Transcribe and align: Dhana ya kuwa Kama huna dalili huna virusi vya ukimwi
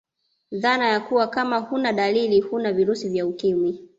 Dhana 0.51 0.87
ya 0.87 0.99
kuwa 0.99 1.27
Kama 1.27 1.57
huna 1.59 1.93
dalili 1.93 2.39
huna 2.41 2.73
virusi 2.73 3.09
vya 3.09 3.27
ukimwi 3.27 3.79